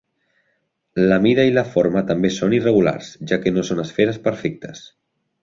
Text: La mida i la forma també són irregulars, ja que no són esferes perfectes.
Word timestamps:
La 1.11 1.17
mida 1.25 1.45
i 1.49 1.53
la 1.57 1.63
forma 1.75 2.03
també 2.13 2.31
són 2.39 2.57
irregulars, 2.61 3.11
ja 3.33 3.41
que 3.45 3.55
no 3.59 3.67
són 3.69 3.85
esferes 3.85 4.19
perfectes. 4.27 4.85